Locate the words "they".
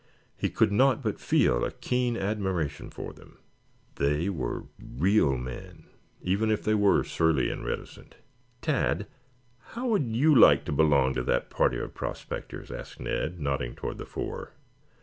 3.97-4.29, 6.63-6.73